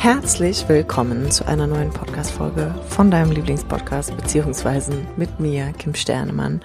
Herzlich 0.00 0.68
willkommen 0.68 1.28
zu 1.32 1.44
einer 1.48 1.66
neuen 1.66 1.90
Podcast-Folge 1.90 2.72
von 2.88 3.10
deinem 3.10 3.32
Lieblingspodcast, 3.32 4.16
beziehungsweise 4.16 4.92
mit 5.16 5.40
mir, 5.40 5.72
Kim 5.76 5.92
Sternemann. 5.96 6.60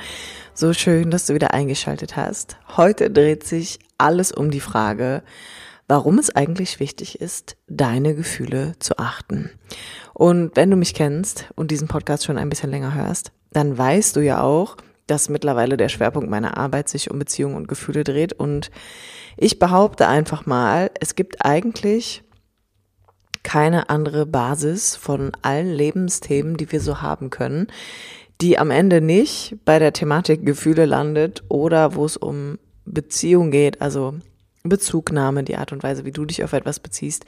So 0.54 0.72
schön, 0.72 1.10
dass 1.10 1.26
du 1.26 1.34
wieder 1.34 1.52
eingeschaltet 1.52 2.16
hast. 2.16 2.58
Heute 2.78 3.10
dreht 3.10 3.44
sich 3.44 3.80
alles 3.98 4.32
um 4.32 4.52
die 4.52 4.60
Frage, 4.60 5.24
warum 5.88 6.20
es 6.20 6.30
eigentlich 6.30 6.80
wichtig 6.80 7.22
ist, 7.22 7.58
deine 7.68 8.14
Gefühle 8.14 8.74
zu 8.78 9.00
achten. 9.00 9.50
Und 10.14 10.56
wenn 10.56 10.70
du 10.70 10.78
mich 10.78 10.94
kennst 10.94 11.48
und 11.56 11.72
diesen 11.72 11.88
Podcast 11.88 12.26
schon 12.26 12.38
ein 12.38 12.50
bisschen 12.50 12.70
länger 12.70 12.94
hörst, 12.94 13.32
dann 13.52 13.76
weißt 13.76 14.16
du 14.16 14.20
ja 14.20 14.44
auch, 14.44 14.78
dass 15.08 15.28
mittlerweile 15.28 15.76
der 15.76 15.90
Schwerpunkt 15.90 16.30
meiner 16.30 16.56
Arbeit 16.56 16.88
sich 16.88 17.10
um 17.10 17.18
Beziehungen 17.18 17.56
und 17.56 17.68
Gefühle 17.68 18.04
dreht. 18.04 18.34
Und 18.34 18.70
ich 19.38 19.58
behaupte 19.58 20.08
einfach 20.08 20.46
mal, 20.46 20.92
es 21.00 21.16
gibt 21.16 21.44
eigentlich 21.44 22.24
keine 23.44 23.90
andere 23.90 24.26
Basis 24.26 24.96
von 24.96 25.32
allen 25.42 25.72
Lebensthemen, 25.72 26.58
die 26.58 26.72
wir 26.72 26.80
so 26.80 27.02
haben 27.02 27.30
können, 27.30 27.68
die 28.42 28.58
am 28.58 28.72
Ende 28.72 29.02
nicht 29.02 29.58
bei 29.66 29.80
der 29.80 29.94
Thematik 29.94 30.46
Gefühle 30.46 30.86
landet 30.86 31.44
oder 31.50 31.96
wo 31.96 32.06
es 32.06 32.18
um 32.18 32.58
Beziehung 32.86 33.52
geht, 33.52 33.82
also 33.82 34.16
Bezugnahme, 34.64 35.44
die 35.44 35.58
Art 35.58 35.72
und 35.72 35.84
Weise, 35.84 36.06
wie 36.06 36.12
du 36.12 36.26
dich 36.26 36.44
auf 36.44 36.54
etwas 36.54 36.80
beziehst, 36.80 37.26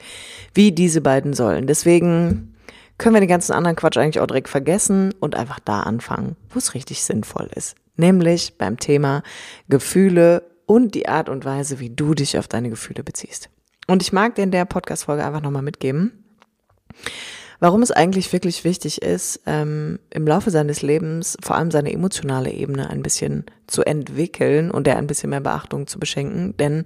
wie 0.54 0.72
diese 0.72 1.00
beiden 1.00 1.34
sollen. 1.34 1.66
Deswegen 1.66 2.54
können 2.98 3.14
wir 3.14 3.20
den 3.20 3.28
ganzen 3.28 3.52
anderen 3.52 3.76
Quatsch 3.76 3.98
eigentlich 3.98 4.20
auch 4.20 4.26
direkt 4.26 4.48
vergessen 4.48 5.12
und 5.20 5.34
einfach 5.34 5.60
da 5.60 5.80
anfangen, 5.80 6.36
wo 6.50 6.58
es 6.58 6.74
richtig 6.74 7.04
sinnvoll 7.04 7.48
ist. 7.54 7.76
Nämlich 7.96 8.56
beim 8.58 8.78
Thema 8.78 9.22
Gefühle 9.68 10.42
und 10.64 10.94
die 10.94 11.08
Art 11.08 11.28
und 11.28 11.44
Weise, 11.44 11.78
wie 11.78 11.90
du 11.90 12.14
dich 12.14 12.38
auf 12.38 12.48
deine 12.48 12.70
Gefühle 12.70 13.04
beziehst. 13.04 13.50
Und 13.86 14.02
ich 14.02 14.12
mag 14.12 14.34
dir 14.34 14.42
in 14.42 14.50
der 14.50 14.64
Podcast-Folge 14.64 15.24
einfach 15.24 15.42
nochmal 15.42 15.62
mitgeben, 15.62 16.24
warum 17.60 17.82
es 17.82 17.92
eigentlich 17.92 18.32
wirklich 18.32 18.64
wichtig 18.64 19.02
ist, 19.02 19.40
ähm, 19.46 19.98
im 20.10 20.26
Laufe 20.26 20.50
seines 20.50 20.82
Lebens 20.82 21.36
vor 21.42 21.56
allem 21.56 21.70
seine 21.70 21.92
emotionale 21.92 22.50
Ebene 22.50 22.90
ein 22.90 23.02
bisschen 23.02 23.44
zu 23.66 23.82
entwickeln 23.82 24.70
und 24.70 24.86
der 24.86 24.96
ein 24.96 25.06
bisschen 25.06 25.30
mehr 25.30 25.40
Beachtung 25.40 25.86
zu 25.86 25.98
beschenken. 25.98 26.56
Denn 26.56 26.84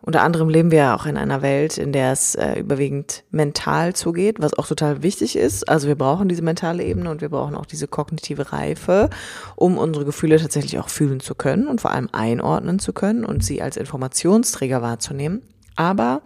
unter 0.00 0.22
anderem 0.22 0.48
leben 0.48 0.70
wir 0.70 0.78
ja 0.78 0.96
auch 0.96 1.06
in 1.06 1.16
einer 1.16 1.42
Welt, 1.42 1.76
in 1.76 1.92
der 1.92 2.12
es 2.12 2.34
äh, 2.34 2.60
überwiegend 2.60 3.24
mental 3.30 3.94
zugeht, 3.94 4.36
was 4.38 4.54
auch 4.54 4.66
total 4.66 5.02
wichtig 5.02 5.36
ist. 5.36 5.68
Also 5.68 5.88
wir 5.88 5.96
brauchen 5.96 6.28
diese 6.28 6.42
mentale 6.42 6.84
Ebene 6.84 7.10
und 7.10 7.20
wir 7.20 7.28
brauchen 7.28 7.56
auch 7.56 7.66
diese 7.66 7.88
kognitive 7.88 8.52
Reife, 8.52 9.10
um 9.56 9.76
unsere 9.76 10.04
Gefühle 10.04 10.38
tatsächlich 10.38 10.78
auch 10.78 10.88
fühlen 10.88 11.20
zu 11.20 11.34
können 11.34 11.66
und 11.66 11.80
vor 11.80 11.90
allem 11.90 12.08
einordnen 12.12 12.78
zu 12.78 12.92
können 12.92 13.24
und 13.24 13.44
sie 13.44 13.60
als 13.60 13.76
Informationsträger 13.76 14.82
wahrzunehmen. 14.82 15.42
Aber 15.78 16.22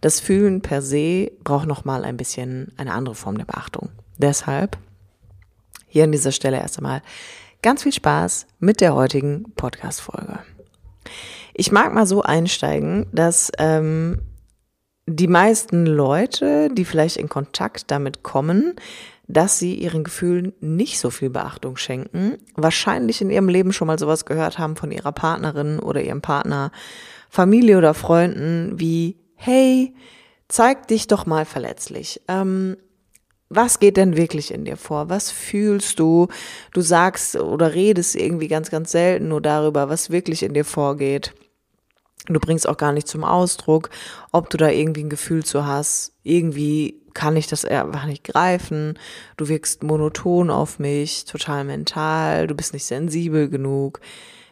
das 0.00 0.18
Fühlen 0.18 0.62
per 0.62 0.82
se 0.82 1.30
braucht 1.44 1.68
nochmal 1.68 2.04
ein 2.04 2.16
bisschen 2.16 2.72
eine 2.76 2.92
andere 2.92 3.14
Form 3.14 3.38
der 3.38 3.44
Beachtung. 3.44 3.90
Deshalb 4.18 4.76
hier 5.86 6.04
an 6.04 6.12
dieser 6.12 6.32
Stelle 6.32 6.58
erst 6.58 6.78
einmal 6.78 7.00
ganz 7.62 7.84
viel 7.84 7.92
Spaß 7.92 8.48
mit 8.58 8.80
der 8.80 8.96
heutigen 8.96 9.52
Podcast-Folge. 9.54 10.40
Ich 11.54 11.70
mag 11.70 11.94
mal 11.94 12.06
so 12.06 12.22
einsteigen, 12.22 13.06
dass 13.12 13.52
ähm, 13.58 14.22
die 15.06 15.28
meisten 15.28 15.86
Leute, 15.86 16.68
die 16.72 16.84
vielleicht 16.84 17.16
in 17.16 17.28
Kontakt 17.28 17.92
damit 17.92 18.24
kommen, 18.24 18.74
dass 19.28 19.60
sie 19.60 19.76
ihren 19.76 20.02
Gefühlen 20.02 20.52
nicht 20.60 20.98
so 20.98 21.10
viel 21.10 21.30
Beachtung 21.30 21.76
schenken, 21.76 22.38
wahrscheinlich 22.56 23.20
in 23.20 23.30
ihrem 23.30 23.48
Leben 23.48 23.72
schon 23.72 23.86
mal 23.86 24.00
sowas 24.00 24.24
gehört 24.24 24.58
haben 24.58 24.74
von 24.74 24.90
ihrer 24.90 25.12
Partnerin 25.12 25.78
oder 25.78 26.02
ihrem 26.02 26.22
Partner 26.22 26.72
Familie 27.30 27.78
oder 27.78 27.94
Freunden 27.94 28.78
wie, 28.78 29.16
hey, 29.36 29.94
zeig 30.48 30.88
dich 30.88 31.06
doch 31.06 31.24
mal 31.24 31.46
verletzlich. 31.46 32.20
Ähm, 32.28 32.76
was 33.48 33.78
geht 33.78 33.96
denn 33.96 34.16
wirklich 34.16 34.52
in 34.52 34.64
dir 34.64 34.76
vor? 34.76 35.08
Was 35.08 35.30
fühlst 35.30 35.98
du? 35.98 36.28
Du 36.72 36.80
sagst 36.82 37.36
oder 37.36 37.74
redest 37.74 38.16
irgendwie 38.16 38.48
ganz, 38.48 38.70
ganz 38.70 38.92
selten 38.92 39.28
nur 39.28 39.40
darüber, 39.40 39.88
was 39.88 40.10
wirklich 40.10 40.42
in 40.42 40.54
dir 40.54 40.64
vorgeht. 40.64 41.32
Du 42.26 42.38
bringst 42.38 42.68
auch 42.68 42.76
gar 42.76 42.92
nicht 42.92 43.08
zum 43.08 43.24
Ausdruck, 43.24 43.90
ob 44.30 44.50
du 44.50 44.56
da 44.56 44.68
irgendwie 44.68 45.04
ein 45.04 45.10
Gefühl 45.10 45.44
zu 45.44 45.66
hast. 45.66 46.12
Irgendwie 46.22 47.00
kann 47.14 47.36
ich 47.36 47.46
das 47.46 47.64
einfach 47.64 48.06
nicht 48.06 48.24
greifen. 48.24 48.98
Du 49.36 49.48
wirkst 49.48 49.82
monoton 49.82 50.50
auf 50.50 50.78
mich, 50.78 51.24
total 51.24 51.64
mental. 51.64 52.46
Du 52.46 52.54
bist 52.54 52.72
nicht 52.72 52.84
sensibel 52.84 53.48
genug. 53.48 54.00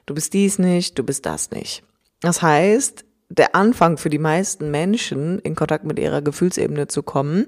Du 0.06 0.14
bist 0.14 0.32
dies 0.32 0.58
nicht, 0.58 0.98
du 0.98 1.04
bist 1.04 1.26
das 1.26 1.50
nicht. 1.50 1.84
Das 2.20 2.42
heißt, 2.42 3.04
der 3.28 3.54
Anfang 3.54 3.98
für 3.98 4.10
die 4.10 4.18
meisten 4.18 4.70
Menschen, 4.70 5.38
in 5.40 5.54
Kontakt 5.54 5.84
mit 5.84 5.98
ihrer 5.98 6.22
Gefühlsebene 6.22 6.88
zu 6.88 7.02
kommen, 7.02 7.46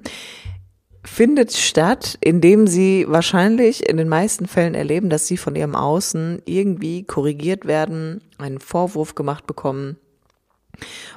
findet 1.03 1.53
statt, 1.53 2.17
indem 2.21 2.67
sie 2.67 3.05
wahrscheinlich 3.07 3.89
in 3.89 3.97
den 3.97 4.07
meisten 4.07 4.47
Fällen 4.47 4.75
erleben, 4.75 5.09
dass 5.09 5.25
sie 5.25 5.37
von 5.37 5.55
ihrem 5.55 5.75
Außen 5.75 6.43
irgendwie 6.45 7.03
korrigiert 7.03 7.65
werden, 7.65 8.21
einen 8.37 8.59
Vorwurf 8.59 9.15
gemacht 9.15 9.47
bekommen 9.47 9.97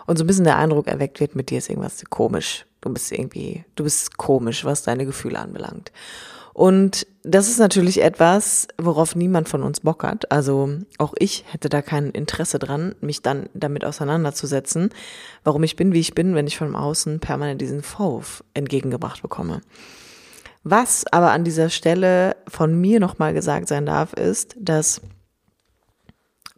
und 0.06 0.16
so 0.18 0.24
ein 0.24 0.26
bisschen 0.26 0.44
der 0.44 0.58
Eindruck 0.58 0.86
erweckt 0.86 1.20
wird, 1.20 1.34
mit 1.34 1.50
dir 1.50 1.58
ist 1.58 1.68
irgendwas 1.68 2.04
komisch. 2.08 2.66
Du 2.80 2.92
bist 2.92 3.12
irgendwie, 3.12 3.64
du 3.76 3.84
bist 3.84 4.16
komisch, 4.16 4.64
was 4.64 4.82
deine 4.82 5.06
Gefühle 5.06 5.38
anbelangt. 5.38 5.92
Und 6.54 7.08
das 7.24 7.48
ist 7.48 7.58
natürlich 7.58 8.00
etwas, 8.00 8.68
worauf 8.80 9.16
niemand 9.16 9.48
von 9.48 9.64
uns 9.64 9.80
Bock 9.80 10.04
hat. 10.04 10.30
Also 10.30 10.78
auch 10.98 11.12
ich 11.18 11.44
hätte 11.48 11.68
da 11.68 11.82
kein 11.82 12.10
Interesse 12.10 12.60
dran, 12.60 12.94
mich 13.00 13.22
dann 13.22 13.48
damit 13.54 13.84
auseinanderzusetzen, 13.84 14.90
warum 15.42 15.64
ich 15.64 15.74
bin, 15.74 15.92
wie 15.92 16.00
ich 16.00 16.14
bin, 16.14 16.36
wenn 16.36 16.46
ich 16.46 16.56
von 16.56 16.76
außen 16.76 17.18
permanent 17.18 17.60
diesen 17.60 17.82
Vorwurf 17.82 18.44
entgegengebracht 18.54 19.20
bekomme. 19.20 19.62
Was 20.62 21.04
aber 21.10 21.32
an 21.32 21.42
dieser 21.42 21.70
Stelle 21.70 22.36
von 22.46 22.80
mir 22.80 23.00
nochmal 23.00 23.34
gesagt 23.34 23.66
sein 23.66 23.84
darf, 23.84 24.12
ist, 24.12 24.54
dass 24.58 25.00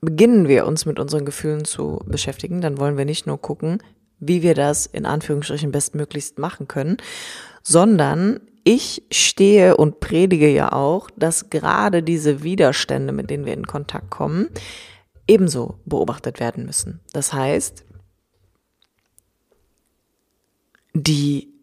beginnen 0.03 0.47
wir 0.47 0.67
uns 0.67 0.85
mit 0.85 1.01
unseren 1.01 1.25
Gefühlen 1.25 1.65
zu 1.65 2.01
beschäftigen, 2.05 2.61
dann 2.61 2.79
wollen 2.79 2.99
wir 2.99 3.06
nicht 3.06 3.27
nur 3.27 3.41
gucken, 3.41 3.83
wie 4.21 4.43
wir 4.43 4.55
das 4.55 4.85
in 4.85 5.06
Anführungsstrichen 5.06 5.73
bestmöglichst 5.73 6.39
machen 6.39 6.69
können, 6.69 6.99
sondern 7.62 8.41
ich 8.69 9.04
stehe 9.12 9.77
und 9.77 10.00
predige 10.00 10.49
ja 10.49 10.72
auch, 10.72 11.09
dass 11.16 11.50
gerade 11.50 12.03
diese 12.03 12.43
Widerstände, 12.43 13.12
mit 13.12 13.31
denen 13.31 13.47
wir 13.47 13.54
in 13.54 13.65
Kontakt 13.65 14.10
kommen, 14.10 14.49
ebenso 15.28 15.78
beobachtet 15.84 16.41
werden 16.41 16.66
müssen. 16.66 16.99
Das 17.12 17.32
heißt, 17.32 17.84
die 20.94 21.55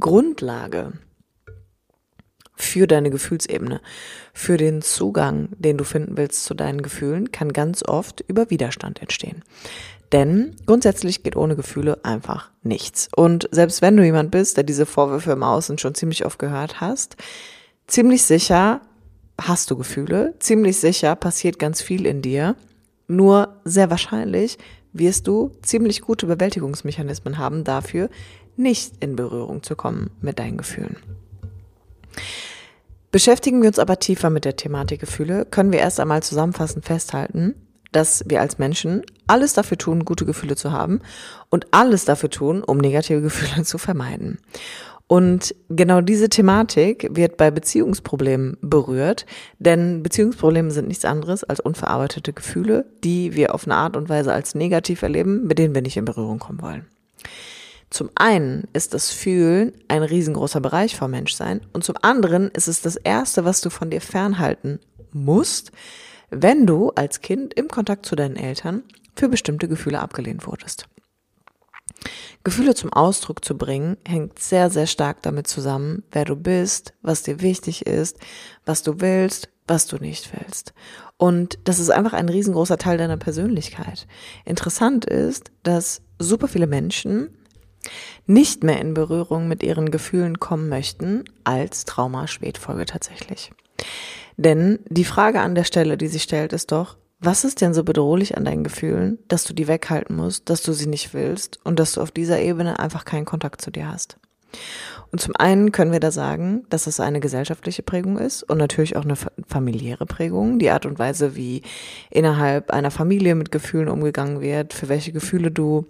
Grundlage 0.00 0.94
für 2.54 2.86
deine 2.86 3.10
Gefühlsebene, 3.10 3.82
für 4.32 4.56
den 4.56 4.80
Zugang, 4.80 5.50
den 5.58 5.76
du 5.76 5.84
finden 5.84 6.16
willst 6.16 6.44
zu 6.44 6.54
deinen 6.54 6.80
Gefühlen, 6.80 7.32
kann 7.32 7.52
ganz 7.52 7.82
oft 7.86 8.24
über 8.28 8.48
Widerstand 8.48 9.02
entstehen. 9.02 9.42
Denn 10.12 10.54
grundsätzlich 10.66 11.22
geht 11.22 11.36
ohne 11.36 11.56
Gefühle 11.56 12.04
einfach 12.04 12.50
nichts. 12.62 13.08
Und 13.16 13.48
selbst 13.50 13.82
wenn 13.82 13.96
du 13.96 14.04
jemand 14.04 14.30
bist, 14.30 14.56
der 14.56 14.64
diese 14.64 14.86
Vorwürfe 14.86 15.32
im 15.32 15.42
Außen 15.42 15.78
schon 15.78 15.94
ziemlich 15.94 16.24
oft 16.24 16.38
gehört 16.38 16.80
hast, 16.80 17.16
ziemlich 17.86 18.22
sicher 18.22 18.80
hast 19.40 19.70
du 19.70 19.76
Gefühle, 19.76 20.34
ziemlich 20.38 20.78
sicher 20.78 21.16
passiert 21.16 21.58
ganz 21.58 21.82
viel 21.82 22.06
in 22.06 22.22
dir. 22.22 22.56
Nur 23.08 23.60
sehr 23.64 23.90
wahrscheinlich 23.90 24.58
wirst 24.92 25.26
du 25.26 25.52
ziemlich 25.62 26.00
gute 26.00 26.26
Bewältigungsmechanismen 26.26 27.38
haben 27.38 27.64
dafür, 27.64 28.08
nicht 28.56 28.94
in 29.00 29.16
Berührung 29.16 29.62
zu 29.62 29.76
kommen 29.76 30.10
mit 30.20 30.38
deinen 30.38 30.56
Gefühlen. 30.56 30.96
Beschäftigen 33.10 33.62
wir 33.62 33.68
uns 33.68 33.78
aber 33.78 33.98
tiefer 33.98 34.30
mit 34.30 34.44
der 34.44 34.56
Thematik 34.56 35.00
Gefühle, 35.00 35.44
können 35.44 35.72
wir 35.72 35.78
erst 35.78 36.00
einmal 36.00 36.22
zusammenfassend 36.22 36.84
festhalten, 36.84 37.54
dass 37.92 38.24
wir 38.26 38.40
als 38.40 38.58
Menschen 38.58 39.02
alles 39.26 39.54
dafür 39.54 39.78
tun, 39.78 40.04
gute 40.04 40.24
Gefühle 40.24 40.56
zu 40.56 40.72
haben 40.72 41.00
und 41.50 41.66
alles 41.70 42.04
dafür 42.04 42.30
tun, 42.30 42.62
um 42.62 42.78
negative 42.78 43.20
Gefühle 43.22 43.64
zu 43.64 43.78
vermeiden. 43.78 44.38
Und 45.08 45.54
genau 45.68 46.00
diese 46.00 46.28
Thematik 46.28 47.08
wird 47.12 47.36
bei 47.36 47.52
Beziehungsproblemen 47.52 48.56
berührt, 48.60 49.24
denn 49.60 50.02
Beziehungsprobleme 50.02 50.72
sind 50.72 50.88
nichts 50.88 51.04
anderes 51.04 51.44
als 51.44 51.60
unverarbeitete 51.60 52.32
Gefühle, 52.32 52.86
die 53.04 53.36
wir 53.36 53.54
auf 53.54 53.66
eine 53.66 53.76
Art 53.76 53.96
und 53.96 54.08
Weise 54.08 54.32
als 54.32 54.56
negativ 54.56 55.02
erleben, 55.02 55.46
mit 55.46 55.60
denen 55.60 55.76
wir 55.76 55.82
nicht 55.82 55.96
in 55.96 56.04
Berührung 56.04 56.40
kommen 56.40 56.60
wollen. 56.60 56.86
Zum 57.88 58.10
einen 58.16 58.64
ist 58.72 58.94
das 58.94 59.10
Fühlen 59.10 59.72
ein 59.86 60.02
riesengroßer 60.02 60.60
Bereich 60.60 60.96
vom 60.96 61.12
Menschsein 61.12 61.60
und 61.72 61.84
zum 61.84 61.94
anderen 62.02 62.50
ist 62.50 62.66
es 62.66 62.82
das 62.82 62.96
Erste, 62.96 63.44
was 63.44 63.60
du 63.60 63.70
von 63.70 63.90
dir 63.90 64.00
fernhalten 64.00 64.80
musst, 65.12 65.70
wenn 66.30 66.66
du 66.66 66.90
als 66.90 67.20
Kind 67.20 67.54
im 67.54 67.68
Kontakt 67.68 68.06
zu 68.06 68.16
deinen 68.16 68.36
Eltern 68.36 68.82
für 69.14 69.28
bestimmte 69.28 69.68
Gefühle 69.68 70.00
abgelehnt 70.00 70.46
wurdest. 70.46 70.88
Gefühle 72.44 72.74
zum 72.74 72.92
Ausdruck 72.92 73.44
zu 73.44 73.56
bringen, 73.56 73.96
hängt 74.06 74.38
sehr, 74.38 74.70
sehr 74.70 74.86
stark 74.86 75.22
damit 75.22 75.46
zusammen, 75.46 76.04
wer 76.12 76.24
du 76.24 76.36
bist, 76.36 76.94
was 77.02 77.22
dir 77.22 77.40
wichtig 77.40 77.86
ist, 77.86 78.18
was 78.64 78.82
du 78.82 79.00
willst, 79.00 79.48
was 79.66 79.86
du 79.86 79.96
nicht 79.96 80.30
willst. 80.38 80.72
Und 81.16 81.58
das 81.64 81.78
ist 81.78 81.90
einfach 81.90 82.12
ein 82.12 82.28
riesengroßer 82.28 82.78
Teil 82.78 82.98
deiner 82.98 83.16
Persönlichkeit. 83.16 84.06
Interessant 84.44 85.04
ist, 85.06 85.50
dass 85.62 86.02
super 86.18 86.46
viele 86.46 86.66
Menschen 86.66 87.36
nicht 88.26 88.64
mehr 88.64 88.80
in 88.80 88.94
Berührung 88.94 89.48
mit 89.48 89.62
ihren 89.62 89.90
Gefühlen 89.90 90.38
kommen 90.38 90.68
möchten, 90.68 91.24
als 91.44 91.84
Trauma-Spätfolge 91.84 92.84
tatsächlich. 92.84 93.52
Denn 94.36 94.80
die 94.88 95.04
Frage 95.04 95.40
an 95.40 95.54
der 95.54 95.64
Stelle, 95.64 95.96
die 95.96 96.08
sich 96.08 96.22
stellt, 96.22 96.52
ist 96.52 96.72
doch, 96.72 96.96
was 97.18 97.44
ist 97.44 97.62
denn 97.62 97.72
so 97.72 97.82
bedrohlich 97.82 98.36
an 98.36 98.44
deinen 98.44 98.64
Gefühlen, 98.64 99.18
dass 99.28 99.44
du 99.44 99.54
die 99.54 99.68
weghalten 99.68 100.16
musst, 100.16 100.50
dass 100.50 100.62
du 100.62 100.72
sie 100.72 100.86
nicht 100.86 101.14
willst 101.14 101.58
und 101.64 101.78
dass 101.78 101.92
du 101.92 102.02
auf 102.02 102.10
dieser 102.10 102.40
Ebene 102.40 102.78
einfach 102.78 103.06
keinen 103.06 103.24
Kontakt 103.24 103.62
zu 103.62 103.70
dir 103.70 103.90
hast? 103.90 104.18
Und 105.12 105.20
zum 105.20 105.34
einen 105.36 105.72
können 105.72 105.92
wir 105.92 106.00
da 106.00 106.10
sagen, 106.10 106.64
dass 106.68 106.86
es 106.86 107.00
eine 107.00 107.20
gesellschaftliche 107.20 107.82
Prägung 107.82 108.18
ist 108.18 108.42
und 108.42 108.58
natürlich 108.58 108.96
auch 108.96 109.04
eine 109.04 109.16
familiäre 109.46 110.04
Prägung, 110.04 110.58
die 110.58 110.70
Art 110.70 110.84
und 110.84 110.98
Weise, 110.98 111.36
wie 111.36 111.62
innerhalb 112.10 112.70
einer 112.70 112.90
Familie 112.90 113.34
mit 113.34 113.50
Gefühlen 113.50 113.88
umgegangen 113.88 114.40
wird, 114.40 114.74
für 114.74 114.88
welche 114.88 115.12
Gefühle 115.12 115.50
du 115.50 115.86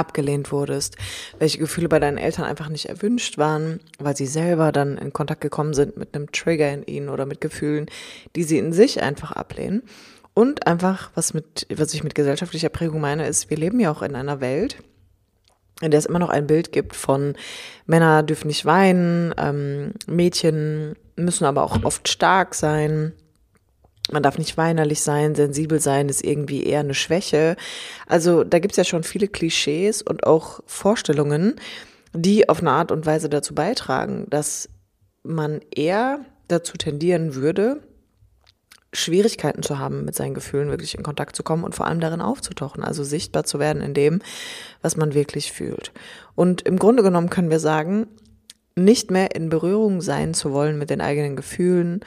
abgelehnt 0.00 0.50
wurdest, 0.50 0.96
welche 1.38 1.58
Gefühle 1.58 1.88
bei 1.88 2.00
deinen 2.00 2.18
Eltern 2.18 2.44
einfach 2.44 2.68
nicht 2.68 2.86
erwünscht 2.86 3.38
waren, 3.38 3.80
weil 3.98 4.16
sie 4.16 4.26
selber 4.26 4.72
dann 4.72 4.98
in 4.98 5.12
Kontakt 5.12 5.40
gekommen 5.40 5.74
sind 5.74 5.96
mit 5.96 6.14
einem 6.14 6.32
Trigger 6.32 6.72
in 6.72 6.82
ihnen 6.84 7.08
oder 7.08 7.26
mit 7.26 7.40
Gefühlen, 7.40 7.86
die 8.34 8.42
sie 8.42 8.58
in 8.58 8.72
sich 8.72 9.02
einfach 9.02 9.32
ablehnen. 9.32 9.82
Und 10.34 10.66
einfach, 10.66 11.10
was 11.14 11.34
mit, 11.34 11.66
was 11.74 11.92
ich 11.92 12.04
mit 12.04 12.14
gesellschaftlicher 12.14 12.68
Prägung 12.68 13.00
meine, 13.00 13.26
ist, 13.26 13.50
wir 13.50 13.56
leben 13.56 13.80
ja 13.80 13.90
auch 13.90 14.02
in 14.02 14.16
einer 14.16 14.40
Welt, 14.40 14.76
in 15.80 15.90
der 15.90 15.98
es 15.98 16.06
immer 16.06 16.18
noch 16.18 16.30
ein 16.30 16.46
Bild 16.46 16.72
gibt 16.72 16.94
von 16.94 17.34
Männer 17.86 18.22
dürfen 18.22 18.48
nicht 18.48 18.64
weinen, 18.64 19.34
ähm, 19.38 19.92
Mädchen 20.06 20.94
müssen 21.16 21.44
aber 21.44 21.62
auch 21.62 21.82
oft 21.84 22.08
stark 22.08 22.54
sein. 22.54 23.12
Man 24.10 24.22
darf 24.22 24.38
nicht 24.38 24.56
weinerlich 24.56 25.02
sein, 25.02 25.34
sensibel 25.34 25.80
sein 25.80 26.08
ist 26.08 26.24
irgendwie 26.24 26.64
eher 26.64 26.80
eine 26.80 26.94
Schwäche. 26.94 27.56
Also 28.06 28.44
da 28.44 28.58
gibt's 28.58 28.76
ja 28.76 28.84
schon 28.84 29.02
viele 29.02 29.28
Klischees 29.28 30.02
und 30.02 30.26
auch 30.26 30.60
Vorstellungen, 30.66 31.56
die 32.12 32.48
auf 32.48 32.60
eine 32.60 32.72
Art 32.72 32.90
und 32.90 33.06
Weise 33.06 33.28
dazu 33.28 33.54
beitragen, 33.54 34.26
dass 34.30 34.68
man 35.22 35.60
eher 35.74 36.24
dazu 36.48 36.76
tendieren 36.76 37.34
würde, 37.34 37.82
Schwierigkeiten 38.92 39.62
zu 39.62 39.78
haben, 39.78 40.04
mit 40.04 40.16
seinen 40.16 40.34
Gefühlen 40.34 40.70
wirklich 40.70 40.96
in 40.96 41.04
Kontakt 41.04 41.36
zu 41.36 41.44
kommen 41.44 41.62
und 41.62 41.76
vor 41.76 41.86
allem 41.86 42.00
darin 42.00 42.20
aufzutauchen, 42.20 42.82
also 42.82 43.04
sichtbar 43.04 43.44
zu 43.44 43.60
werden 43.60 43.82
in 43.82 43.94
dem, 43.94 44.20
was 44.82 44.96
man 44.96 45.14
wirklich 45.14 45.52
fühlt. 45.52 45.92
Und 46.34 46.62
im 46.62 46.78
Grunde 46.78 47.04
genommen 47.04 47.30
können 47.30 47.50
wir 47.50 47.60
sagen, 47.60 48.08
nicht 48.74 49.10
mehr 49.10 49.34
in 49.36 49.48
Berührung 49.48 50.00
sein 50.00 50.34
zu 50.34 50.52
wollen 50.52 50.78
mit 50.78 50.90
den 50.90 51.00
eigenen 51.00 51.36
Gefühlen, 51.36 52.00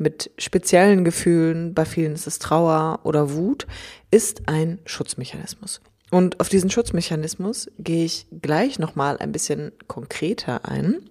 mit 0.00 0.30
speziellen 0.38 1.04
Gefühlen, 1.04 1.74
bei 1.74 1.84
vielen 1.84 2.14
ist 2.14 2.26
es 2.26 2.38
Trauer 2.38 3.00
oder 3.04 3.34
Wut, 3.34 3.66
ist 4.10 4.48
ein 4.48 4.78
Schutzmechanismus. 4.86 5.82
Und 6.10 6.40
auf 6.40 6.48
diesen 6.48 6.70
Schutzmechanismus 6.70 7.70
gehe 7.78 8.04
ich 8.04 8.26
gleich 8.42 8.78
nochmal 8.78 9.18
ein 9.18 9.30
bisschen 9.30 9.72
konkreter 9.86 10.64
ein. 10.68 11.08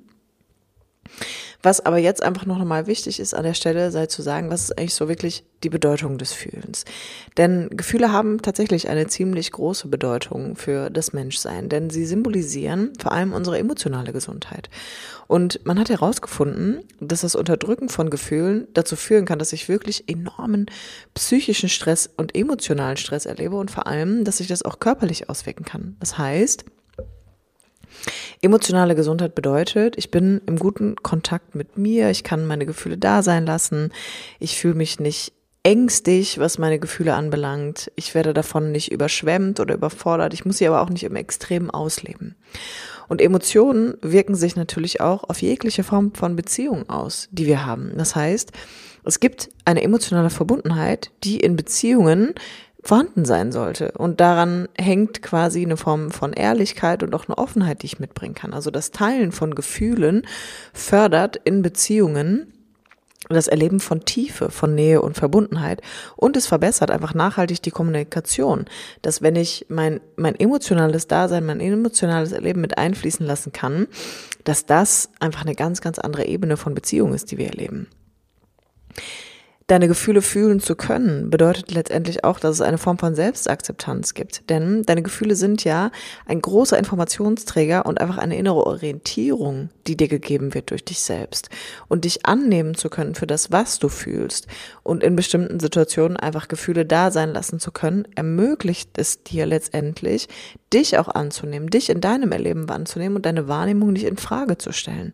Was 1.61 1.85
aber 1.85 1.97
jetzt 1.97 2.23
einfach 2.23 2.45
noch 2.45 2.63
mal 2.63 2.87
wichtig 2.87 3.19
ist 3.19 3.33
an 3.33 3.43
der 3.43 3.53
Stelle, 3.53 3.91
sei 3.91 4.05
zu 4.05 4.21
sagen, 4.21 4.49
was 4.49 4.63
ist 4.63 4.77
eigentlich 4.77 4.95
so 4.95 5.09
wirklich 5.09 5.43
die 5.63 5.69
Bedeutung 5.69 6.17
des 6.17 6.31
Fühlens. 6.31 6.85
Denn 7.35 7.69
Gefühle 7.71 8.13
haben 8.13 8.41
tatsächlich 8.41 8.87
eine 8.87 9.07
ziemlich 9.07 9.51
große 9.51 9.89
Bedeutung 9.89 10.55
für 10.55 10.89
das 10.89 11.11
Menschsein, 11.11 11.67
denn 11.67 11.89
sie 11.89 12.05
symbolisieren 12.05 12.93
vor 12.97 13.11
allem 13.11 13.33
unsere 13.33 13.59
emotionale 13.59 14.13
Gesundheit. 14.13 14.69
Und 15.27 15.65
man 15.65 15.77
hat 15.77 15.89
herausgefunden, 15.89 16.79
dass 17.01 17.21
das 17.21 17.35
Unterdrücken 17.35 17.89
von 17.89 18.09
Gefühlen 18.09 18.67
dazu 18.73 18.95
führen 18.95 19.25
kann, 19.25 19.39
dass 19.39 19.51
ich 19.51 19.67
wirklich 19.67 20.07
enormen 20.07 20.67
psychischen 21.13 21.67
Stress 21.67 22.09
und 22.15 22.35
emotionalen 22.35 22.97
Stress 22.97 23.25
erlebe 23.25 23.57
und 23.57 23.69
vor 23.69 23.85
allem, 23.85 24.23
dass 24.23 24.37
sich 24.37 24.47
das 24.47 24.63
auch 24.63 24.79
körperlich 24.79 25.29
auswirken 25.29 25.65
kann. 25.65 25.97
Das 25.99 26.17
heißt, 26.17 26.63
Emotionale 28.41 28.95
Gesundheit 28.95 29.35
bedeutet, 29.35 29.97
ich 29.97 30.11
bin 30.11 30.41
im 30.45 30.57
guten 30.57 30.95
Kontakt 30.95 31.55
mit 31.55 31.77
mir, 31.77 32.09
ich 32.09 32.23
kann 32.23 32.45
meine 32.45 32.65
Gefühle 32.65 32.97
da 32.97 33.21
sein 33.21 33.45
lassen, 33.45 33.91
ich 34.39 34.57
fühle 34.57 34.75
mich 34.75 34.99
nicht 34.99 35.33
ängstig, 35.63 36.39
was 36.39 36.57
meine 36.57 36.79
Gefühle 36.79 37.15
anbelangt. 37.15 37.91
Ich 37.95 38.15
werde 38.15 38.33
davon 38.33 38.71
nicht 38.71 38.91
überschwemmt 38.91 39.59
oder 39.59 39.75
überfordert. 39.75 40.33
Ich 40.33 40.45
muss 40.45 40.57
sie 40.57 40.67
aber 40.67 40.81
auch 40.81 40.89
nicht 40.89 41.03
im 41.03 41.15
Extrem 41.15 41.69
ausleben. 41.69 42.35
Und 43.07 43.21
Emotionen 43.21 43.95
wirken 44.01 44.35
sich 44.35 44.55
natürlich 44.55 45.01
auch 45.01 45.25
auf 45.25 45.41
jegliche 45.41 45.83
Form 45.83 46.13
von 46.13 46.35
Beziehung 46.35 46.89
aus, 46.89 47.27
die 47.31 47.45
wir 47.45 47.65
haben. 47.65 47.91
Das 47.97 48.15
heißt, 48.15 48.51
es 49.03 49.19
gibt 49.19 49.49
eine 49.65 49.81
emotionale 49.81 50.29
Verbundenheit, 50.29 51.11
die 51.23 51.39
in 51.39 51.55
Beziehungen 51.55 52.35
vorhanden 52.83 53.25
sein 53.25 53.51
sollte. 53.51 53.91
Und 53.91 54.21
daran 54.21 54.67
hängt 54.77 55.21
quasi 55.21 55.63
eine 55.63 55.77
Form 55.77 56.11
von 56.11 56.33
Ehrlichkeit 56.33 57.03
und 57.03 57.13
auch 57.13 57.27
eine 57.27 57.37
Offenheit, 57.37 57.81
die 57.81 57.87
ich 57.87 57.99
mitbringen 57.99 58.35
kann. 58.35 58.53
Also 58.53 58.71
das 58.71 58.91
Teilen 58.91 59.31
von 59.31 59.53
Gefühlen 59.53 60.25
fördert 60.73 61.35
in 61.35 61.61
Beziehungen 61.61 62.53
das 63.27 63.47
Erleben 63.47 63.79
von 63.79 64.05
Tiefe, 64.05 64.49
von 64.49 64.73
Nähe 64.73 65.01
und 65.01 65.15
Verbundenheit 65.15 65.81
und 66.15 66.35
es 66.35 66.47
verbessert 66.47 66.89
einfach 66.89 67.13
nachhaltig 67.13 67.61
die 67.61 67.69
Kommunikation, 67.69 68.65
dass 69.01 69.21
wenn 69.21 69.35
ich 69.35 69.65
mein, 69.69 69.99
mein 70.15 70.39
emotionales 70.39 71.07
Dasein, 71.07 71.45
mein 71.45 71.59
emotionales 71.59 72.31
Erleben 72.31 72.61
mit 72.61 72.77
einfließen 72.77 73.25
lassen 73.25 73.51
kann, 73.51 73.87
dass 74.45 74.65
das 74.65 75.09
einfach 75.19 75.41
eine 75.41 75.53
ganz, 75.53 75.81
ganz 75.81 75.99
andere 75.99 76.25
Ebene 76.25 76.57
von 76.57 76.73
Beziehung 76.73 77.13
ist, 77.13 77.29
die 77.31 77.37
wir 77.37 77.47
erleben. 77.47 77.87
Deine 79.69 79.87
Gefühle 79.87 80.23
fühlen 80.23 80.59
zu 80.59 80.75
können, 80.75 81.29
bedeutet 81.29 81.69
letztendlich 81.69 82.23
auch, 82.23 82.39
dass 82.39 82.55
es 82.55 82.61
eine 82.61 82.79
Form 82.79 82.97
von 82.97 83.13
Selbstakzeptanz 83.13 84.15
gibt. 84.15 84.49
Denn 84.49 84.81
deine 84.81 85.03
Gefühle 85.03 85.35
sind 85.35 85.63
ja 85.63 85.91
ein 86.25 86.41
großer 86.41 86.75
Informationsträger 86.75 87.85
und 87.85 88.01
einfach 88.01 88.17
eine 88.17 88.35
innere 88.35 88.65
Orientierung, 88.65 89.69
die 89.85 89.95
dir 89.95 90.07
gegeben 90.07 90.55
wird 90.55 90.71
durch 90.71 90.83
dich 90.83 91.01
selbst. 91.01 91.51
Und 91.87 92.05
dich 92.05 92.25
annehmen 92.25 92.73
zu 92.73 92.89
können 92.89 93.13
für 93.13 93.27
das, 93.27 93.51
was 93.51 93.77
du 93.77 93.89
fühlst 93.89 94.47
und 94.81 95.03
in 95.03 95.15
bestimmten 95.15 95.59
Situationen 95.59 96.17
einfach 96.17 96.47
Gefühle 96.47 96.83
da 96.83 97.11
sein 97.11 97.31
lassen 97.31 97.59
zu 97.59 97.71
können, 97.71 98.07
ermöglicht 98.15 98.97
es 98.97 99.21
dir 99.21 99.45
letztendlich, 99.45 100.29
dich 100.73 100.97
auch 100.97 101.09
anzunehmen, 101.09 101.69
dich 101.69 101.91
in 101.91 102.01
deinem 102.01 102.31
Erleben 102.31 102.69
wahrzunehmen 102.69 103.17
und 103.17 103.27
deine 103.27 103.47
Wahrnehmung 103.47 103.93
nicht 103.93 104.05
in 104.05 104.17
Frage 104.17 104.57
zu 104.57 104.73
stellen. 104.73 105.13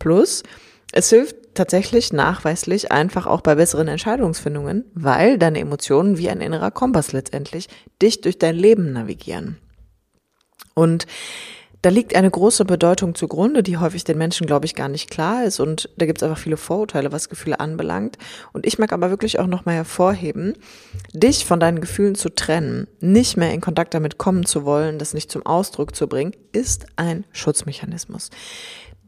Plus, 0.00 0.42
es 0.90 1.08
hilft 1.08 1.36
tatsächlich 1.54 2.12
nachweislich 2.12 2.92
einfach 2.92 3.26
auch 3.26 3.40
bei 3.40 3.54
besseren 3.54 3.88
Entscheidungsfindungen, 3.88 4.84
weil 4.94 5.38
deine 5.38 5.60
Emotionen 5.60 6.18
wie 6.18 6.28
ein 6.28 6.40
innerer 6.40 6.70
Kompass 6.70 7.12
letztendlich 7.12 7.68
dich 8.00 8.20
durch 8.20 8.38
dein 8.38 8.56
Leben 8.56 8.92
navigieren. 8.92 9.58
Und 10.74 11.06
da 11.82 11.90
liegt 11.90 12.14
eine 12.14 12.30
große 12.30 12.64
Bedeutung 12.64 13.16
zugrunde, 13.16 13.64
die 13.64 13.76
häufig 13.76 14.04
den 14.04 14.16
Menschen, 14.16 14.46
glaube 14.46 14.66
ich, 14.66 14.76
gar 14.76 14.88
nicht 14.88 15.10
klar 15.10 15.44
ist. 15.44 15.58
Und 15.58 15.90
da 15.96 16.06
gibt 16.06 16.18
es 16.18 16.22
einfach 16.22 16.40
viele 16.40 16.56
Vorurteile, 16.56 17.10
was 17.10 17.28
Gefühle 17.28 17.58
anbelangt. 17.58 18.18
Und 18.52 18.66
ich 18.66 18.78
mag 18.78 18.92
aber 18.92 19.10
wirklich 19.10 19.40
auch 19.40 19.48
nochmal 19.48 19.74
hervorheben, 19.74 20.54
dich 21.12 21.44
von 21.44 21.58
deinen 21.58 21.80
Gefühlen 21.80 22.14
zu 22.14 22.32
trennen, 22.32 22.86
nicht 23.00 23.36
mehr 23.36 23.52
in 23.52 23.60
Kontakt 23.60 23.94
damit 23.94 24.16
kommen 24.16 24.46
zu 24.46 24.64
wollen, 24.64 25.00
das 25.00 25.12
nicht 25.12 25.32
zum 25.32 25.44
Ausdruck 25.44 25.96
zu 25.96 26.06
bringen, 26.06 26.36
ist 26.52 26.86
ein 26.94 27.24
Schutzmechanismus. 27.32 28.30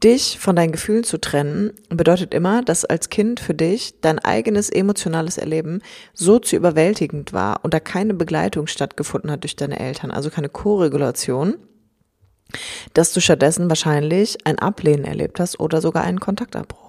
Dich 0.05 0.37
von 0.37 0.55
deinen 0.55 0.71
Gefühlen 0.71 1.03
zu 1.03 1.19
trennen 1.19 1.73
bedeutet 1.89 2.35
immer, 2.35 2.61
dass 2.61 2.85
als 2.85 3.09
Kind 3.09 3.39
für 3.39 3.55
dich 3.55 4.01
dein 4.01 4.19
eigenes 4.19 4.69
emotionales 4.69 5.39
Erleben 5.39 5.81
so 6.13 6.37
zu 6.37 6.55
überwältigend 6.55 7.33
war 7.33 7.61
und 7.63 7.73
da 7.73 7.79
keine 7.79 8.13
Begleitung 8.13 8.67
stattgefunden 8.67 9.31
hat 9.31 9.41
durch 9.41 9.55
deine 9.55 9.79
Eltern, 9.79 10.11
also 10.11 10.29
keine 10.29 10.49
Koregulation, 10.49 11.55
dass 12.93 13.13
du 13.13 13.19
stattdessen 13.19 13.67
wahrscheinlich 13.67 14.45
ein 14.45 14.59
Ablehnen 14.59 15.05
erlebt 15.05 15.39
hast 15.39 15.59
oder 15.59 15.81
sogar 15.81 16.03
einen 16.03 16.19
Kontaktabbruch. 16.19 16.84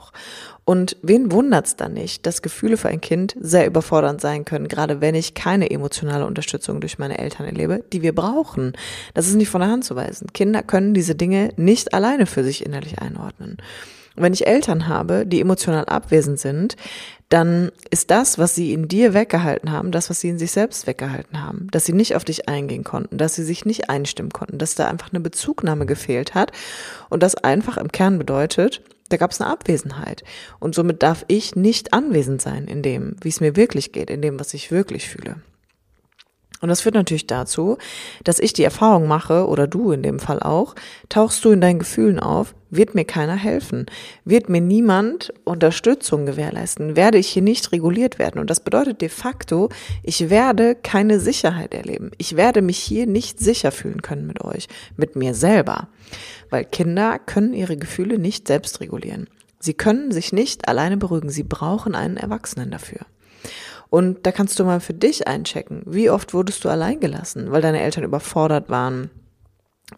Und 0.65 0.97
wen 1.03 1.31
wundert's 1.31 1.77
dann 1.77 1.93
nicht, 1.93 2.27
dass 2.27 2.43
Gefühle 2.43 2.77
für 2.77 2.89
ein 2.89 3.01
Kind 3.01 3.37
sehr 3.39 3.67
überfordernd 3.67 4.21
sein 4.21 4.45
können, 4.45 4.67
gerade 4.67 5.01
wenn 5.01 5.15
ich 5.15 5.35
keine 5.35 5.71
emotionale 5.71 6.27
Unterstützung 6.27 6.81
durch 6.81 6.99
meine 6.99 7.19
Eltern 7.19 7.47
erlebe, 7.47 7.85
die 7.93 8.03
wir 8.03 8.15
brauchen. 8.15 8.73
Das 9.15 9.29
ist 9.29 9.35
nicht 9.35 9.49
von 9.49 9.61
der 9.61 9.71
Hand 9.71 9.85
zu 9.85 9.95
weisen. 9.95 10.33
Kinder 10.33 10.63
können 10.65 10.93
diese 10.93 11.15
Dinge 11.15 11.53
nicht 11.57 11.95
alleine 11.95 12.27
für 12.27 12.43
sich 12.43 12.67
innerlich 12.67 12.99
einordnen. 12.99 13.59
Und 14.17 14.23
wenn 14.23 14.33
ich 14.33 14.47
Eltern 14.47 14.89
habe, 14.89 15.27
die 15.27 15.41
emotional 15.41 15.85
abwesend 15.85 16.41
sind, 16.41 16.77
dann 17.29 17.71
ist 17.91 18.11
das, 18.11 18.39
was 18.39 18.55
sie 18.55 18.73
in 18.73 18.89
dir 18.89 19.15
weggehalten 19.15 19.73
haben, 19.73 19.91
das, 19.91 20.11
was 20.11 20.21
sie 20.21 20.29
in 20.29 20.39
sich 20.39 20.53
selbst 20.53 20.87
weggehalten 20.87 21.43
haben, 21.43 21.69
dass 21.71 21.85
sie 21.85 21.93
nicht 21.93 22.15
auf 22.15 22.25
dich 22.25 22.49
eingehen 22.49 22.85
konnten, 22.85 23.19
dass 23.19 23.35
sie 23.35 23.45
sich 23.45 23.65
nicht 23.65 23.91
einstimmen 23.91 24.31
konnten, 24.31 24.59
dass 24.59 24.75
da 24.75 24.89
einfach 24.89 25.13
eine 25.13 25.21
Bezugnahme 25.21 25.87
gefehlt 25.87 26.35
hat 26.35 26.53
und 27.09 27.23
das 27.23 27.35
einfach 27.35 27.77
im 27.77 27.91
Kern 27.91 28.19
bedeutet, 28.19 28.81
da 29.09 29.17
gab 29.17 29.31
es 29.31 29.41
eine 29.41 29.51
Abwesenheit. 29.51 30.25
Und 30.59 30.75
somit 30.75 31.03
darf 31.03 31.25
ich 31.29 31.57
nicht 31.57 31.93
anwesend 31.93 32.43
sein 32.43 32.67
in 32.67 32.83
dem, 32.83 33.17
wie 33.21 33.29
es 33.29 33.41
mir 33.41 33.57
wirklich 33.57 33.93
geht, 33.93 34.11
in 34.11 34.23
dem, 34.23 34.39
was 34.41 34.55
ich 34.55 34.71
wirklich 34.71 35.09
fühle. 35.09 35.37
Und 36.61 36.69
das 36.69 36.81
führt 36.81 36.95
natürlich 36.95 37.27
dazu, 37.27 37.79
dass 38.25 38.39
ich 38.39 38.53
die 38.53 38.65
Erfahrung 38.65 39.07
mache, 39.07 39.47
oder 39.47 39.67
du 39.67 39.93
in 39.93 40.03
dem 40.03 40.19
Fall 40.19 40.41
auch, 40.41 40.75
tauchst 41.09 41.45
du 41.45 41.51
in 41.51 41.61
deinen 41.61 41.79
Gefühlen 41.79 42.19
auf, 42.19 42.55
wird 42.71 42.95
mir 42.95 43.05
keiner 43.05 43.37
helfen, 43.37 43.87
wird 44.25 44.49
mir 44.49 44.61
niemand 44.61 45.33
Unterstützung 45.45 46.27
gewährleisten, 46.27 46.97
werde 46.97 47.19
ich 47.19 47.29
hier 47.29 47.43
nicht 47.43 47.73
reguliert 47.73 48.19
werden. 48.19 48.41
Und 48.41 48.51
das 48.51 48.61
bedeutet 48.61 49.01
de 49.01 49.09
facto, 49.09 49.69
ich 50.03 50.31
werde 50.31 50.75
keine 50.75 51.21
Sicherheit 51.21 51.75
erleben. 51.75 52.11
Ich 52.19 52.37
werde 52.37 52.63
mich 52.63 52.79
hier 52.79 53.07
nicht 53.07 53.39
sicher 53.39 53.73
fühlen 53.73 54.03
können 54.03 54.27
mit 54.27 54.43
euch, 54.43 54.69
mit 54.97 55.17
mir 55.17 55.35
selber. 55.35 55.89
Weil 56.51 56.65
Kinder 56.65 57.19
können 57.19 57.55
ihre 57.55 57.77
Gefühle 57.77 58.19
nicht 58.19 58.49
selbst 58.49 58.81
regulieren. 58.81 59.29
Sie 59.59 59.75
können 59.75 60.13
sich 60.13 60.33
nicht 60.33 60.69
alleine 60.69 60.97
beruhigen. 60.97 61.31
Sie 61.31 61.43
brauchen 61.43 61.95
einen 61.95 62.17
Erwachsenen 62.17 62.71
dafür. 62.71 63.01
Und 63.97 64.27
da 64.27 64.31
kannst 64.31 64.59
du 64.59 64.65
mal 64.65 64.81
für 64.81 64.93
dich 64.93 65.27
einchecken, 65.27 65.81
wie 65.87 66.11
oft 66.11 66.35
wurdest 66.35 66.63
du 66.63 66.69
allein 66.69 67.01
gelassen, 67.01 67.51
weil 67.51 67.63
deine 67.63 67.81
Eltern 67.81 68.05
überfordert 68.05 68.69
waren, 68.69 69.09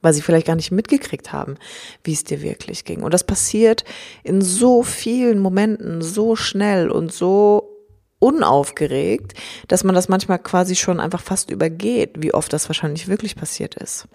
weil 0.03 0.13
sie 0.13 0.23
vielleicht 0.23 0.47
gar 0.47 0.55
nicht 0.55 0.71
mitgekriegt 0.71 1.33
haben, 1.33 1.57
wie 2.05 2.13
es 2.13 2.23
dir 2.23 2.41
wirklich 2.41 2.85
ging. 2.85 3.03
Und 3.03 3.13
das 3.13 3.25
passiert 3.25 3.83
in 4.23 4.41
so 4.41 4.85
vielen 4.85 5.41
Momenten 5.41 6.01
so 6.01 6.37
schnell 6.37 6.93
und 6.93 7.13
so 7.13 7.75
unaufgeregt, 8.21 9.35
dass 9.67 9.83
man 9.83 9.97
das 9.97 10.09
manchmal 10.09 10.39
quasi 10.39 10.77
schon 10.77 11.01
einfach 11.01 11.21
fast 11.21 11.51
übergeht, 11.51 12.23
wie 12.23 12.33
oft 12.33 12.53
das 12.53 12.69
wahrscheinlich 12.69 13.09
wirklich 13.09 13.35
passiert 13.35 13.75
ist. 13.75 14.07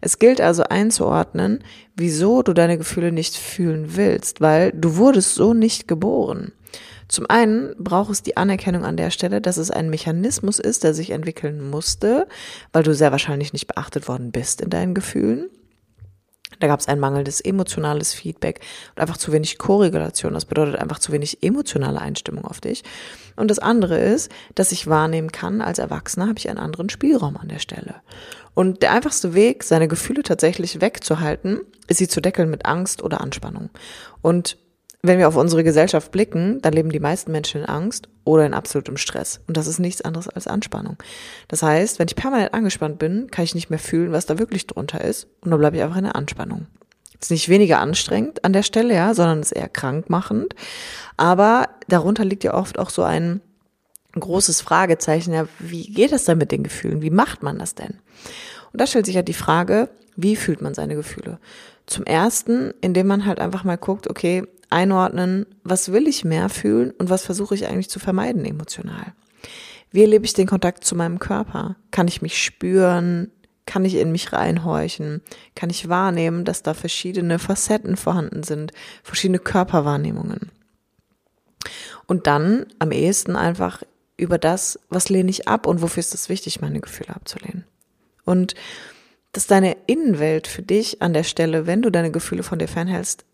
Es 0.00 0.18
gilt 0.18 0.40
also 0.40 0.62
einzuordnen, 0.62 1.62
wieso 1.94 2.42
du 2.42 2.54
deine 2.54 2.78
Gefühle 2.78 3.12
nicht 3.12 3.36
fühlen 3.36 3.94
willst, 3.94 4.40
weil 4.40 4.72
du 4.72 4.96
wurdest 4.96 5.34
so 5.34 5.52
nicht 5.52 5.86
geboren. 5.86 6.52
Zum 7.08 7.26
einen 7.28 7.74
braucht 7.78 8.10
es 8.10 8.22
die 8.22 8.36
Anerkennung 8.36 8.84
an 8.84 8.96
der 8.96 9.10
Stelle, 9.10 9.40
dass 9.40 9.56
es 9.56 9.70
ein 9.70 9.90
Mechanismus 9.90 10.58
ist, 10.58 10.84
der 10.84 10.92
sich 10.94 11.10
entwickeln 11.10 11.68
musste, 11.70 12.28
weil 12.72 12.82
du 12.82 12.94
sehr 12.94 13.12
wahrscheinlich 13.12 13.52
nicht 13.52 13.66
beachtet 13.66 14.08
worden 14.08 14.30
bist 14.30 14.60
in 14.60 14.70
deinen 14.70 14.94
Gefühlen. 14.94 15.48
Da 16.60 16.66
gab 16.66 16.80
es 16.80 16.88
ein 16.88 16.98
mangelndes 16.98 17.40
emotionales 17.40 18.14
Feedback 18.14 18.60
und 18.94 19.00
einfach 19.00 19.16
zu 19.16 19.32
wenig 19.32 19.58
Korregulation. 19.58 20.34
Das 20.34 20.44
bedeutet 20.44 20.76
einfach 20.76 20.98
zu 20.98 21.12
wenig 21.12 21.42
emotionale 21.42 22.00
Einstimmung 22.00 22.44
auf 22.44 22.60
dich. 22.60 22.82
Und 23.36 23.50
das 23.50 23.58
andere 23.58 23.98
ist, 23.98 24.30
dass 24.54 24.72
ich 24.72 24.86
wahrnehmen 24.86 25.30
kann, 25.30 25.60
als 25.60 25.78
Erwachsener 25.78 26.28
habe 26.28 26.38
ich 26.38 26.48
einen 26.48 26.58
anderen 26.58 26.88
Spielraum 26.88 27.36
an 27.36 27.48
der 27.48 27.60
Stelle. 27.60 27.96
Und 28.54 28.82
der 28.82 28.92
einfachste 28.92 29.34
Weg, 29.34 29.62
seine 29.62 29.88
Gefühle 29.88 30.22
tatsächlich 30.22 30.80
wegzuhalten, 30.80 31.60
ist 31.86 31.98
sie 31.98 32.08
zu 32.08 32.20
deckeln 32.20 32.50
mit 32.50 32.66
Angst 32.66 33.02
oder 33.02 33.20
Anspannung. 33.20 33.70
Und 34.20 34.58
wenn 35.02 35.18
wir 35.18 35.28
auf 35.28 35.36
unsere 35.36 35.62
Gesellschaft 35.62 36.10
blicken, 36.10 36.60
dann 36.60 36.72
leben 36.72 36.90
die 36.90 37.00
meisten 37.00 37.30
Menschen 37.30 37.60
in 37.60 37.68
Angst 37.68 38.08
oder 38.24 38.44
in 38.44 38.54
absolutem 38.54 38.96
Stress. 38.96 39.40
Und 39.46 39.56
das 39.56 39.68
ist 39.68 39.78
nichts 39.78 40.02
anderes 40.02 40.28
als 40.28 40.48
Anspannung. 40.48 40.96
Das 41.46 41.62
heißt, 41.62 41.98
wenn 41.98 42.08
ich 42.08 42.16
permanent 42.16 42.52
angespannt 42.52 42.98
bin, 42.98 43.30
kann 43.30 43.44
ich 43.44 43.54
nicht 43.54 43.70
mehr 43.70 43.78
fühlen, 43.78 44.12
was 44.12 44.26
da 44.26 44.38
wirklich 44.38 44.66
drunter 44.66 45.02
ist. 45.02 45.28
Und 45.40 45.50
dann 45.50 45.60
bleibe 45.60 45.76
ich 45.76 45.82
einfach 45.82 45.98
in 45.98 46.04
der 46.04 46.16
Anspannung. 46.16 46.66
Ist 47.20 47.30
nicht 47.30 47.48
weniger 47.48 47.80
anstrengend 47.80 48.44
an 48.44 48.52
der 48.52 48.62
Stelle, 48.62 48.94
ja, 48.94 49.14
sondern 49.14 49.40
ist 49.40 49.52
eher 49.52 49.68
krankmachend. 49.68 50.54
Aber 51.16 51.68
darunter 51.88 52.24
liegt 52.24 52.44
ja 52.44 52.54
oft 52.54 52.78
auch 52.78 52.90
so 52.90 53.02
ein 53.02 53.40
großes 54.18 54.60
Fragezeichen, 54.60 55.32
ja, 55.32 55.46
wie 55.58 55.92
geht 55.92 56.12
es 56.12 56.24
denn 56.24 56.38
mit 56.38 56.50
den 56.50 56.64
Gefühlen? 56.64 57.02
Wie 57.02 57.10
macht 57.10 57.42
man 57.42 57.58
das 57.58 57.74
denn? 57.74 57.98
Und 58.72 58.80
da 58.80 58.86
stellt 58.86 59.06
sich 59.06 59.14
ja 59.14 59.22
die 59.22 59.34
Frage, 59.34 59.90
wie 60.16 60.36
fühlt 60.36 60.60
man 60.60 60.74
seine 60.74 60.96
Gefühle? 60.96 61.38
Zum 61.86 62.04
ersten, 62.04 62.72
indem 62.80 63.06
man 63.06 63.26
halt 63.26 63.38
einfach 63.38 63.64
mal 63.64 63.78
guckt, 63.78 64.10
okay, 64.10 64.44
einordnen, 64.70 65.46
was 65.64 65.92
will 65.92 66.06
ich 66.06 66.24
mehr 66.24 66.48
fühlen 66.48 66.90
und 66.92 67.10
was 67.10 67.24
versuche 67.24 67.54
ich 67.54 67.66
eigentlich 67.66 67.90
zu 67.90 67.98
vermeiden 67.98 68.44
emotional. 68.44 69.14
Wie 69.90 70.02
erlebe 70.02 70.24
ich 70.24 70.34
den 70.34 70.46
Kontakt 70.46 70.84
zu 70.84 70.94
meinem 70.94 71.18
Körper? 71.18 71.76
Kann 71.90 72.08
ich 72.08 72.20
mich 72.20 72.42
spüren? 72.42 73.30
Kann 73.64 73.84
ich 73.84 73.94
in 73.94 74.12
mich 74.12 74.32
reinhorchen? 74.32 75.22
Kann 75.54 75.70
ich 75.70 75.88
wahrnehmen, 75.88 76.44
dass 76.44 76.62
da 76.62 76.74
verschiedene 76.74 77.38
Facetten 77.38 77.96
vorhanden 77.96 78.42
sind, 78.42 78.72
verschiedene 79.02 79.38
Körperwahrnehmungen? 79.38 80.50
Und 82.06 82.26
dann 82.26 82.66
am 82.78 82.92
ehesten 82.92 83.36
einfach 83.36 83.82
über 84.16 84.38
das, 84.38 84.78
was 84.88 85.08
lehne 85.08 85.30
ich 85.30 85.48
ab 85.48 85.66
und 85.66 85.80
wofür 85.80 86.00
ist 86.00 86.14
es 86.14 86.28
wichtig, 86.28 86.60
meine 86.60 86.80
Gefühle 86.80 87.14
abzulehnen. 87.14 87.64
Und 88.24 88.54
dass 89.32 89.46
deine 89.46 89.76
Innenwelt 89.86 90.46
für 90.46 90.62
dich 90.62 91.02
an 91.02 91.12
der 91.12 91.22
Stelle, 91.22 91.66
wenn 91.66 91.82
du 91.82 91.90
deine 91.90 92.10
Gefühle 92.10 92.42
von 92.42 92.58
dir 92.58 92.68
fernhältst, 92.68 93.24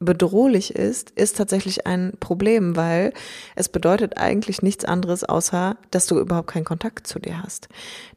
bedrohlich 0.00 0.74
ist, 0.74 1.10
ist 1.10 1.36
tatsächlich 1.36 1.86
ein 1.86 2.12
Problem, 2.20 2.76
weil 2.76 3.12
es 3.56 3.68
bedeutet 3.68 4.16
eigentlich 4.16 4.62
nichts 4.62 4.84
anderes, 4.84 5.24
außer 5.24 5.76
dass 5.90 6.06
du 6.06 6.18
überhaupt 6.18 6.50
keinen 6.50 6.64
Kontakt 6.64 7.06
zu 7.06 7.18
dir 7.18 7.42
hast. 7.42 7.68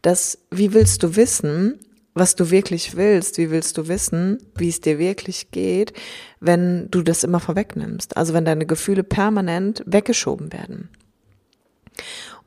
Das, 0.02 0.38
wie 0.52 0.74
willst 0.74 1.02
du 1.04 1.16
wissen, 1.16 1.80
was 2.14 2.36
du 2.36 2.52
wirklich 2.52 2.96
willst? 2.96 3.38
Wie 3.38 3.52
willst 3.52 3.78
du 3.78 3.88
wissen, 3.88 4.38
wie 4.56 4.70
es 4.70 4.82
dir 4.82 5.00
wirklich 5.00 5.52
geht, 5.52 5.94
wenn 6.40 6.90
du 6.92 7.02
das 7.02 7.24
immer 7.24 7.40
vorwegnimmst? 7.40 8.18
Also 8.18 8.34
wenn 8.34 8.46
deine 8.46 8.66
Gefühle 8.66 9.04
permanent 9.04 9.84
weggeschoben 9.86 10.52
werden. 10.54 10.90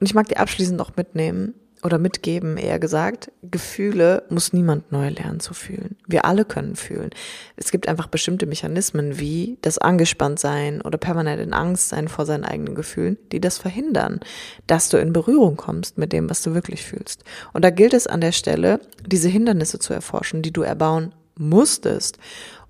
Und 0.01 0.07
ich 0.07 0.15
mag 0.15 0.29
dir 0.29 0.39
abschließend 0.39 0.77
noch 0.77 0.97
mitnehmen, 0.97 1.55
oder 1.85 1.99
mitgeben, 1.99 2.57
eher 2.57 2.79
gesagt, 2.79 3.31
Gefühle 3.43 4.25
muss 4.31 4.55
niemand 4.55 4.91
neu 4.91 5.11
lernen 5.11 5.39
zu 5.39 5.53
fühlen. 5.53 5.97
Wir 6.07 6.25
alle 6.25 6.47
können 6.47 6.77
fühlen. 6.77 7.11
Es 7.57 7.71
gibt 7.71 7.89
einfach 7.89 8.07
bestimmte 8.07 8.47
Mechanismen 8.47 9.19
wie 9.19 9.59
das 9.61 9.77
Angespanntsein 9.77 10.81
oder 10.81 10.97
permanent 10.97 11.43
in 11.43 11.53
Angst 11.53 11.91
sein 11.91 12.09
vor 12.09 12.25
seinen 12.25 12.45
eigenen 12.45 12.75
Gefühlen, 12.75 13.19
die 13.33 13.41
das 13.41 13.59
verhindern, 13.59 14.21
dass 14.67 14.89
du 14.89 14.97
in 14.97 15.13
Berührung 15.13 15.57
kommst 15.57 15.99
mit 15.99 16.13
dem, 16.13 16.31
was 16.31 16.43
du 16.43 16.55
wirklich 16.55 16.83
fühlst. 16.83 17.23
Und 17.53 17.63
da 17.65 17.71
gilt 17.71 17.93
es 17.93 18.07
an 18.07 18.23
der 18.23 18.33
Stelle, 18.33 18.81
diese 19.07 19.29
Hindernisse 19.29 19.79
zu 19.79 19.93
erforschen, 19.93 20.41
die 20.41 20.53
du 20.53 20.63
erbauen 20.63 21.15
musstest, 21.37 22.19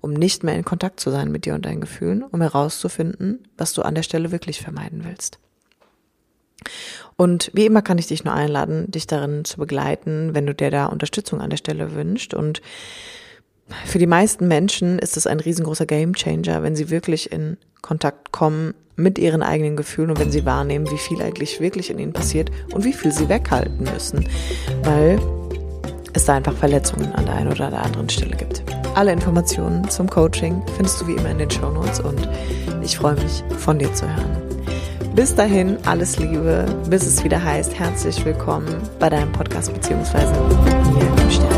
um 0.01 0.11
nicht 0.11 0.43
mehr 0.43 0.55
in 0.55 0.65
Kontakt 0.65 0.99
zu 0.99 1.09
sein 1.09 1.31
mit 1.31 1.45
dir 1.45 1.55
und 1.55 1.65
deinen 1.65 1.81
Gefühlen, 1.81 2.23
um 2.23 2.41
herauszufinden, 2.41 3.47
was 3.57 3.73
du 3.73 3.81
an 3.81 3.95
der 3.95 4.03
Stelle 4.03 4.31
wirklich 4.31 4.61
vermeiden 4.61 5.05
willst. 5.05 5.39
Und 7.17 7.51
wie 7.53 7.65
immer 7.65 7.81
kann 7.81 7.97
ich 7.97 8.07
dich 8.07 8.23
nur 8.23 8.33
einladen, 8.33 8.91
dich 8.91 9.07
darin 9.07 9.45
zu 9.45 9.57
begleiten, 9.57 10.33
wenn 10.33 10.45
du 10.45 10.53
dir 10.53 10.71
da 10.71 10.87
Unterstützung 10.87 11.41
an 11.41 11.49
der 11.49 11.57
Stelle 11.57 11.95
wünscht. 11.95 12.33
Und 12.33 12.61
für 13.85 13.99
die 13.99 14.07
meisten 14.07 14.47
Menschen 14.47 14.99
ist 14.99 15.17
es 15.17 15.27
ein 15.27 15.39
riesengroßer 15.39 15.85
Gamechanger, 15.85 16.63
wenn 16.63 16.75
sie 16.75 16.89
wirklich 16.89 17.31
in 17.31 17.57
Kontakt 17.81 18.31
kommen 18.31 18.73
mit 18.95 19.17
ihren 19.17 19.43
eigenen 19.43 19.75
Gefühlen 19.75 20.09
und 20.09 20.19
wenn 20.19 20.31
sie 20.31 20.45
wahrnehmen, 20.45 20.89
wie 20.89 20.97
viel 20.97 21.21
eigentlich 21.21 21.59
wirklich 21.59 21.89
in 21.89 21.99
ihnen 21.99 22.13
passiert 22.13 22.49
und 22.73 22.83
wie 22.83 22.93
viel 22.93 23.11
sie 23.11 23.27
weghalten 23.27 23.87
müssen, 23.91 24.27
weil 24.83 25.19
es 26.13 26.25
da 26.25 26.35
einfach 26.35 26.55
Verletzungen 26.55 27.11
an 27.13 27.25
der 27.25 27.35
einen 27.35 27.51
oder 27.51 27.69
der 27.69 27.83
anderen 27.83 28.09
Stelle 28.09 28.37
gibt. 28.37 28.63
Alle 28.95 29.11
Informationen 29.11 29.89
zum 29.89 30.09
Coaching 30.09 30.63
findest 30.77 31.01
du 31.01 31.07
wie 31.07 31.15
immer 31.15 31.31
in 31.31 31.39
den 31.39 31.51
Show 31.51 31.69
Notes 31.69 31.99
und 31.99 32.27
ich 32.81 32.97
freue 32.97 33.15
mich, 33.15 33.43
von 33.57 33.77
dir 33.77 33.93
zu 33.93 34.07
hören. 34.07 34.44
Bis 35.15 35.33
dahin, 35.33 35.77
alles 35.85 36.19
Liebe, 36.19 36.65
bis 36.89 37.05
es 37.05 37.23
wieder 37.23 37.41
heißt, 37.41 37.79
herzlich 37.79 38.25
willkommen 38.25 38.67
bei 38.99 39.09
deinem 39.09 39.31
Podcast 39.31 39.73
beziehungsweise 39.73 40.33
mir 40.93 41.54